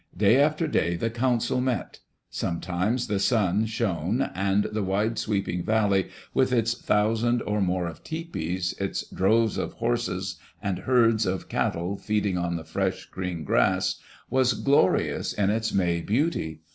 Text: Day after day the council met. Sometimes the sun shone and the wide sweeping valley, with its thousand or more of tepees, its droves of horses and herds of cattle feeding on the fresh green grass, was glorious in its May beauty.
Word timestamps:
Day 0.17 0.41
after 0.41 0.65
day 0.67 0.95
the 0.95 1.11
council 1.11 1.61
met. 1.61 1.99
Sometimes 2.31 3.05
the 3.05 3.19
sun 3.19 3.67
shone 3.67 4.31
and 4.33 4.63
the 4.63 4.81
wide 4.81 5.19
sweeping 5.19 5.63
valley, 5.63 6.09
with 6.33 6.51
its 6.51 6.73
thousand 6.75 7.43
or 7.43 7.61
more 7.61 7.85
of 7.85 8.03
tepees, 8.03 8.73
its 8.81 9.07
droves 9.07 9.59
of 9.59 9.73
horses 9.73 10.39
and 10.59 10.79
herds 10.79 11.27
of 11.27 11.47
cattle 11.49 11.97
feeding 11.97 12.35
on 12.35 12.55
the 12.55 12.65
fresh 12.65 13.05
green 13.11 13.43
grass, 13.43 13.99
was 14.27 14.53
glorious 14.53 15.33
in 15.33 15.51
its 15.51 15.71
May 15.71 16.01
beauty. 16.01 16.61